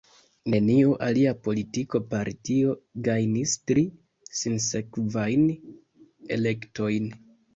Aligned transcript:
Neniu 0.51 0.93
alia 1.07 1.33
politika 1.47 1.99
partio 2.13 2.71
gajnis 3.09 3.53
tri 3.71 3.83
sinsekvajn 4.39 5.47
elektojn. 6.39 7.09